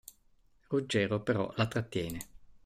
Ruggero 0.69 1.21
però 1.21 1.53
la 1.57 1.67
trattiene. 1.67 2.27